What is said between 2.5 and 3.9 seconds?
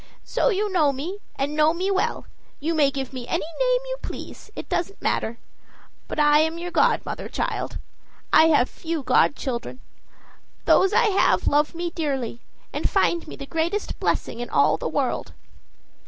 you may give me any name